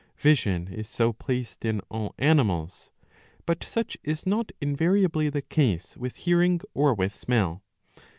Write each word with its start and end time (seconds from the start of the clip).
Vision 0.17 0.67
is 0.73 0.89
so 0.89 1.13
placed 1.13 1.63
in 1.63 1.79
all 1.81 2.15
animals.^^ 2.17 2.89
But 3.45 3.63
such 3.63 3.97
is 4.03 4.25
not 4.25 4.51
invariably 4.59 5.29
the 5.29 5.43
case 5.43 5.95
with 5.95 6.15
hearing 6.15 6.59
or 6.73 6.95
with 6.95 7.13
smell. 7.13 7.61